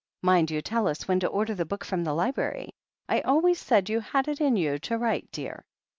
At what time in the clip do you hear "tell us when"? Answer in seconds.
0.63-1.19